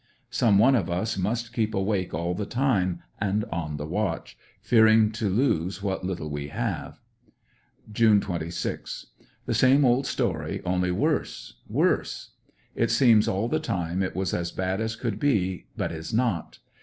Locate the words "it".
12.73-12.89, 14.01-14.15